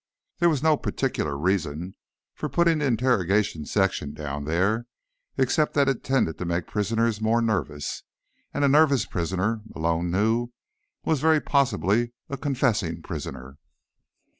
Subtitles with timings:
[0.39, 1.93] There was no particular reason
[2.33, 4.87] for putting the interrogation section down there,
[5.37, 8.01] except that it tended to make prisoners more nervous.
[8.51, 10.53] And a nervous prisoner, Malone knew,
[11.05, 13.59] was very possibly a confessing prisoner.